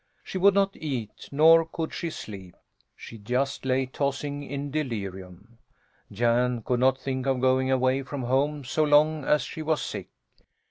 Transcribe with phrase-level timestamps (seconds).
[0.23, 2.55] She would not eat, nor could she sleep;
[2.95, 5.59] she just lay tossing in delirium.
[6.11, 10.09] Jan could not think of going away from home so long as she was sick.